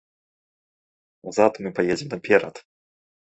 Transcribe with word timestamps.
Назад 1.27 1.53
мы 1.65 1.69
паедзем 1.79 2.09
наперад! 2.17 2.55